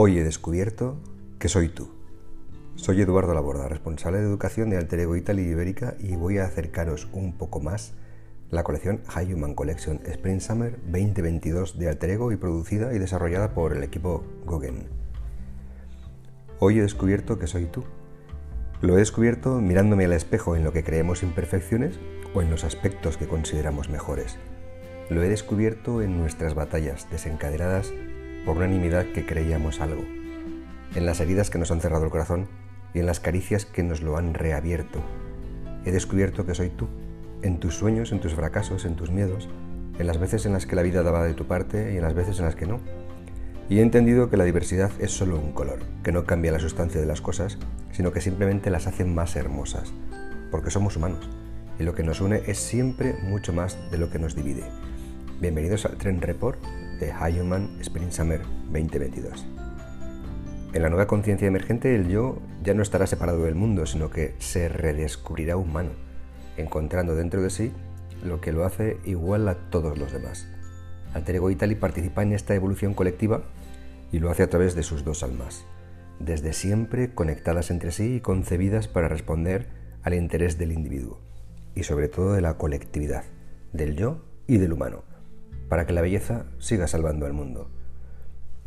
Hoy 0.00 0.16
he 0.16 0.22
descubierto 0.22 0.96
que 1.40 1.48
soy 1.48 1.70
tú. 1.70 1.90
Soy 2.76 3.00
Eduardo 3.00 3.34
Laborda, 3.34 3.66
responsable 3.66 4.18
de 4.18 4.26
educación 4.26 4.70
de 4.70 4.76
Alter 4.76 5.00
Ego 5.00 5.16
Italy 5.16 5.42
Ibérica 5.42 5.96
y 5.98 6.14
voy 6.14 6.38
a 6.38 6.44
acercaros 6.44 7.08
un 7.12 7.36
poco 7.36 7.58
más 7.58 7.94
la 8.48 8.62
colección 8.62 9.00
High 9.08 9.34
Human 9.34 9.56
Collection 9.56 10.00
Spring 10.04 10.40
Summer 10.40 10.78
2022 10.84 11.80
de 11.80 11.88
Alter 11.88 12.10
Ego 12.10 12.30
y 12.30 12.36
producida 12.36 12.94
y 12.94 13.00
desarrollada 13.00 13.54
por 13.54 13.76
el 13.76 13.82
equipo 13.82 14.22
Goguen. 14.46 14.86
Hoy 16.60 16.78
he 16.78 16.82
descubierto 16.82 17.40
que 17.40 17.48
soy 17.48 17.64
tú. 17.64 17.82
Lo 18.80 18.94
he 18.94 18.98
descubierto 18.98 19.56
mirándome 19.60 20.04
al 20.04 20.12
espejo 20.12 20.54
en 20.54 20.62
lo 20.62 20.72
que 20.72 20.84
creemos 20.84 21.24
imperfecciones 21.24 21.98
o 22.34 22.40
en 22.40 22.50
los 22.50 22.62
aspectos 22.62 23.16
que 23.16 23.26
consideramos 23.26 23.88
mejores. 23.88 24.36
Lo 25.10 25.24
he 25.24 25.28
descubierto 25.28 26.02
en 26.02 26.18
nuestras 26.18 26.54
batallas 26.54 27.10
desencadenadas 27.10 27.92
por 28.44 28.56
unanimidad 28.56 29.06
que 29.06 29.26
creíamos 29.26 29.80
algo, 29.80 30.02
en 30.94 31.06
las 31.06 31.20
heridas 31.20 31.50
que 31.50 31.58
nos 31.58 31.70
han 31.70 31.80
cerrado 31.80 32.04
el 32.04 32.10
corazón 32.10 32.48
y 32.94 33.00
en 33.00 33.06
las 33.06 33.20
caricias 33.20 33.66
que 33.66 33.82
nos 33.82 34.02
lo 34.02 34.16
han 34.16 34.34
reabierto. 34.34 35.02
He 35.84 35.90
descubierto 35.90 36.46
que 36.46 36.54
soy 36.54 36.70
tú, 36.70 36.88
en 37.42 37.60
tus 37.60 37.74
sueños, 37.74 38.12
en 38.12 38.20
tus 38.20 38.34
fracasos, 38.34 38.84
en 38.84 38.96
tus 38.96 39.10
miedos, 39.10 39.48
en 39.98 40.06
las 40.06 40.18
veces 40.18 40.46
en 40.46 40.52
las 40.52 40.66
que 40.66 40.76
la 40.76 40.82
vida 40.82 41.02
daba 41.02 41.24
de 41.24 41.34
tu 41.34 41.46
parte 41.46 41.92
y 41.92 41.96
en 41.96 42.02
las 42.02 42.14
veces 42.14 42.38
en 42.38 42.44
las 42.44 42.54
que 42.54 42.66
no. 42.66 42.80
Y 43.68 43.78
he 43.78 43.82
entendido 43.82 44.30
que 44.30 44.36
la 44.36 44.44
diversidad 44.44 44.90
es 44.98 45.10
solo 45.10 45.38
un 45.38 45.52
color, 45.52 45.80
que 46.02 46.12
no 46.12 46.24
cambia 46.24 46.52
la 46.52 46.58
sustancia 46.58 47.00
de 47.00 47.06
las 47.06 47.20
cosas, 47.20 47.58
sino 47.92 48.12
que 48.12 48.20
simplemente 48.20 48.70
las 48.70 48.86
hace 48.86 49.04
más 49.04 49.36
hermosas, 49.36 49.92
porque 50.50 50.70
somos 50.70 50.96
humanos, 50.96 51.28
y 51.78 51.82
lo 51.82 51.94
que 51.94 52.02
nos 52.02 52.20
une 52.20 52.42
es 52.46 52.58
siempre 52.58 53.14
mucho 53.24 53.52
más 53.52 53.78
de 53.90 53.98
lo 53.98 54.10
que 54.10 54.18
nos 54.18 54.34
divide. 54.34 54.64
Bienvenidos 55.40 55.84
al 55.84 55.96
Tren 55.96 56.20
Report 56.20 56.58
de 56.98 57.12
High 57.12 57.40
Human 57.40 57.78
Spring 57.80 58.10
Summer 58.10 58.40
2022. 58.72 59.46
En 60.74 60.82
la 60.82 60.90
nueva 60.90 61.06
conciencia 61.06 61.48
emergente, 61.48 61.94
el 61.94 62.08
yo 62.08 62.38
ya 62.62 62.74
no 62.74 62.82
estará 62.82 63.06
separado 63.06 63.44
del 63.44 63.54
mundo, 63.54 63.86
sino 63.86 64.10
que 64.10 64.34
se 64.38 64.68
redescubrirá 64.68 65.56
humano, 65.56 65.90
encontrando 66.56 67.14
dentro 67.14 67.42
de 67.42 67.50
sí 67.50 67.72
lo 68.22 68.40
que 68.40 68.52
lo 68.52 68.64
hace 68.64 68.98
igual 69.04 69.48
a 69.48 69.54
todos 69.70 69.96
los 69.96 70.12
demás. 70.12 70.46
Alter 71.14 71.36
Ego 71.36 71.50
Italy 71.50 71.74
participa 71.74 72.22
en 72.22 72.32
esta 72.32 72.54
evolución 72.54 72.94
colectiva 72.94 73.42
y 74.12 74.18
lo 74.18 74.30
hace 74.30 74.42
a 74.42 74.50
través 74.50 74.74
de 74.74 74.82
sus 74.82 75.04
dos 75.04 75.22
almas, 75.22 75.64
desde 76.18 76.52
siempre 76.52 77.14
conectadas 77.14 77.70
entre 77.70 77.92
sí 77.92 78.16
y 78.16 78.20
concebidas 78.20 78.88
para 78.88 79.08
responder 79.08 79.68
al 80.02 80.14
interés 80.14 80.58
del 80.58 80.72
individuo 80.72 81.20
y 81.74 81.84
sobre 81.84 82.08
todo 82.08 82.32
de 82.32 82.40
la 82.40 82.58
colectividad, 82.58 83.24
del 83.72 83.96
yo 83.96 84.24
y 84.46 84.58
del 84.58 84.72
humano 84.72 85.07
para 85.68 85.86
que 85.86 85.92
la 85.92 86.00
belleza 86.00 86.46
siga 86.58 86.86
salvando 86.88 87.26
al 87.26 87.32
mundo. 87.32 87.70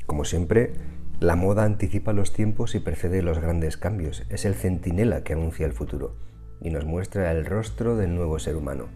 Como 0.05 0.25
siempre, 0.25 0.73
la 1.19 1.35
moda 1.35 1.63
anticipa 1.63 2.13
los 2.13 2.33
tiempos 2.33 2.75
y 2.75 2.79
precede 2.79 3.21
los 3.21 3.39
grandes 3.39 3.77
cambios. 3.77 4.23
Es 4.29 4.45
el 4.45 4.55
centinela 4.55 5.23
que 5.23 5.33
anuncia 5.33 5.65
el 5.65 5.73
futuro 5.73 6.15
y 6.61 6.69
nos 6.69 6.85
muestra 6.85 7.31
el 7.31 7.45
rostro 7.45 7.95
del 7.95 8.15
nuevo 8.15 8.39
ser 8.39 8.55
humano. 8.55 8.87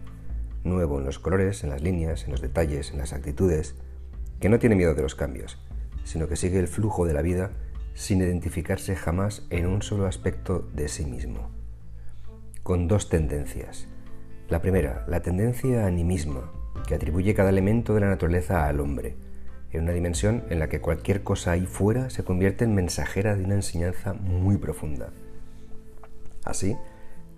Nuevo 0.64 0.98
en 0.98 1.04
los 1.04 1.18
colores, 1.18 1.62
en 1.64 1.70
las 1.70 1.82
líneas, 1.82 2.24
en 2.24 2.32
los 2.32 2.40
detalles, 2.40 2.90
en 2.90 2.98
las 2.98 3.12
actitudes, 3.12 3.76
que 4.40 4.48
no 4.48 4.58
tiene 4.58 4.76
miedo 4.76 4.94
de 4.94 5.02
los 5.02 5.14
cambios, 5.14 5.58
sino 6.04 6.28
que 6.28 6.36
sigue 6.36 6.58
el 6.58 6.68
flujo 6.68 7.06
de 7.06 7.14
la 7.14 7.22
vida 7.22 7.52
sin 7.94 8.20
identificarse 8.20 8.94
jamás 8.94 9.46
en 9.50 9.66
un 9.66 9.82
solo 9.82 10.06
aspecto 10.06 10.68
de 10.74 10.88
sí 10.88 11.06
mismo. 11.06 11.50
Con 12.62 12.88
dos 12.88 13.08
tendencias. 13.08 13.86
La 14.48 14.60
primera, 14.60 15.04
la 15.08 15.22
tendencia 15.22 15.86
animismo 15.86 16.65
que 16.86 16.94
atribuye 16.94 17.34
cada 17.34 17.50
elemento 17.50 17.94
de 17.94 18.00
la 18.00 18.08
naturaleza 18.08 18.66
al 18.66 18.80
hombre, 18.80 19.16
en 19.72 19.82
una 19.82 19.92
dimensión 19.92 20.44
en 20.48 20.58
la 20.58 20.68
que 20.68 20.80
cualquier 20.80 21.22
cosa 21.22 21.52
ahí 21.52 21.66
fuera 21.66 22.10
se 22.10 22.24
convierte 22.24 22.64
en 22.64 22.74
mensajera 22.74 23.36
de 23.36 23.44
una 23.44 23.54
enseñanza 23.54 24.14
muy 24.14 24.56
profunda. 24.56 25.10
Así, 26.44 26.76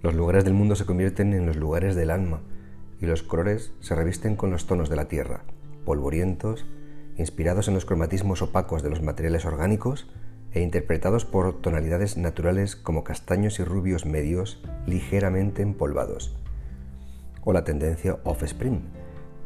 los 0.03 0.15
lugares 0.15 0.45
del 0.45 0.55
mundo 0.55 0.77
se 0.77 0.87
convierten 0.87 1.33
en 1.33 1.47
los 1.47 1.57
lugares 1.57 1.97
del 1.97 2.11
alma, 2.11 2.41
y 3.01 3.07
los 3.07 3.23
colores 3.23 3.73
se 3.81 3.95
revisten 3.95 4.37
con 4.37 4.51
los 4.51 4.67
tonos 4.67 4.89
de 4.89 4.97
la 4.97 5.09
tierra, 5.09 5.43
polvorientos, 5.85 6.67
inspirados 7.17 7.69
en 7.69 7.75
los 7.75 7.85
cromatismos 7.85 8.43
opacos 8.43 8.83
de 8.83 8.91
los 8.91 9.03
materiales 9.03 9.45
orgánicos 9.45 10.09
e 10.53 10.61
interpretados 10.61 11.25
por 11.25 11.61
tonalidades 11.61 12.17
naturales 12.17 12.77
como 12.77 13.05
castaños 13.05 13.59
y 13.59 13.65
rubios 13.65 14.07
medios 14.07 14.62
ligeramente 14.87 15.62
empolvados. 15.62 16.37
O 17.45 17.53
la 17.53 17.65
tendencia 17.65 18.19
off-spring, 18.25 18.83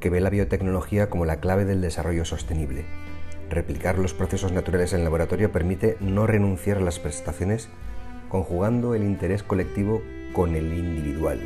que 0.03 0.11
ve 0.11 0.21
la 0.21 0.31
biotecnología 0.31 1.09
como 1.09 1.25
la 1.25 1.37
clave 1.37 1.65
del 1.65 1.81
desarrollo 1.81 2.25
sostenible. 2.25 2.85
Replicar 3.49 3.99
los 3.99 4.13
procesos 4.13 4.51
naturales 4.51 4.93
en 4.93 4.99
el 4.99 5.05
laboratorio 5.05 5.53
permite 5.53 5.97
no 6.01 6.27
renunciar 6.27 6.79
a 6.79 6.81
las 6.81 6.99
prestaciones 6.99 7.69
conjugando 8.29 8.95
el 8.95 9.05
interés 9.05 9.45
colectivo 9.45 10.03
con 10.33 10.57
el 10.57 10.77
individual. 10.77 11.41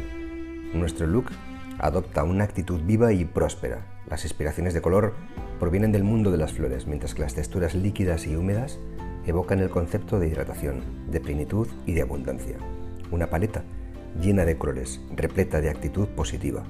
Nuestro 0.72 1.06
look 1.06 1.26
adopta 1.78 2.24
una 2.24 2.44
actitud 2.44 2.80
viva 2.82 3.12
y 3.12 3.26
próspera. 3.26 3.84
Las 4.08 4.24
inspiraciones 4.24 4.72
de 4.72 4.80
color 4.80 5.12
provienen 5.60 5.92
del 5.92 6.04
mundo 6.04 6.30
de 6.30 6.38
las 6.38 6.54
flores, 6.54 6.86
mientras 6.86 7.14
que 7.14 7.22
las 7.22 7.34
texturas 7.34 7.74
líquidas 7.74 8.26
y 8.26 8.36
húmedas 8.36 8.78
evocan 9.26 9.60
el 9.60 9.68
concepto 9.68 10.18
de 10.18 10.28
hidratación, 10.28 11.10
de 11.10 11.20
plenitud 11.20 11.68
y 11.84 11.92
de 11.92 12.02
abundancia. 12.02 12.56
Una 13.10 13.28
paleta 13.28 13.64
llena 14.18 14.46
de 14.46 14.56
colores, 14.56 15.00
repleta 15.14 15.60
de 15.60 15.68
actitud 15.68 16.08
positiva 16.08 16.64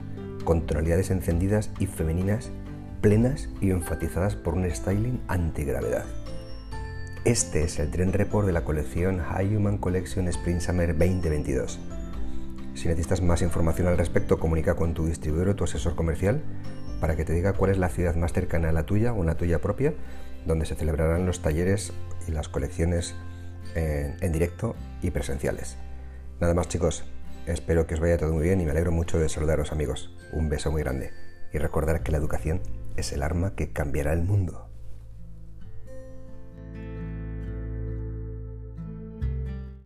con 0.46 0.64
tonalidades 0.64 1.10
encendidas 1.10 1.70
y 1.78 1.86
femeninas, 1.86 2.50
plenas 3.02 3.50
y 3.60 3.70
enfatizadas 3.70 4.36
por 4.36 4.54
un 4.54 4.70
styling 4.70 5.20
antigravedad. 5.28 6.06
Este 7.24 7.64
es 7.64 7.78
el 7.80 7.90
tren 7.90 8.12
report 8.12 8.46
de 8.46 8.52
la 8.52 8.64
colección 8.64 9.18
High 9.18 9.56
Human 9.56 9.76
Collection 9.76 10.28
Spring 10.28 10.60
Summer 10.60 10.96
2022. 10.96 11.80
Si 12.74 12.88
necesitas 12.88 13.20
más 13.20 13.42
información 13.42 13.88
al 13.88 13.98
respecto, 13.98 14.38
comunica 14.38 14.76
con 14.76 14.94
tu 14.94 15.06
distribuidor 15.06 15.48
o 15.48 15.56
tu 15.56 15.64
asesor 15.64 15.96
comercial 15.96 16.40
para 17.00 17.16
que 17.16 17.24
te 17.24 17.32
diga 17.32 17.54
cuál 17.54 17.72
es 17.72 17.78
la 17.78 17.88
ciudad 17.88 18.14
más 18.14 18.32
cercana 18.32 18.68
a 18.68 18.72
la 18.72 18.86
tuya 18.86 19.12
o 19.12 19.16
una 19.16 19.36
tuya 19.36 19.60
propia, 19.60 19.94
donde 20.46 20.64
se 20.64 20.76
celebrarán 20.76 21.26
los 21.26 21.42
talleres 21.42 21.92
y 22.28 22.30
las 22.30 22.48
colecciones 22.48 23.16
en, 23.74 24.16
en 24.20 24.32
directo 24.32 24.76
y 25.02 25.10
presenciales. 25.10 25.76
Nada 26.40 26.54
más 26.54 26.68
chicos, 26.68 27.04
Espero 27.46 27.86
que 27.86 27.94
os 27.94 28.00
vaya 28.00 28.18
todo 28.18 28.32
muy 28.32 28.42
bien 28.42 28.60
y 28.60 28.64
me 28.64 28.72
alegro 28.72 28.90
mucho 28.90 29.20
de 29.20 29.28
saludaros 29.28 29.70
amigos. 29.70 30.12
Un 30.32 30.48
beso 30.48 30.72
muy 30.72 30.82
grande 30.82 31.12
y 31.52 31.58
recordar 31.58 32.02
que 32.02 32.10
la 32.10 32.18
educación 32.18 32.60
es 32.96 33.12
el 33.12 33.22
arma 33.22 33.54
que 33.54 33.72
cambiará 33.72 34.12
el 34.12 34.22
mundo. 34.22 34.65